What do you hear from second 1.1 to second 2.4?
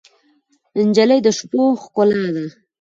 د شپو ښکلا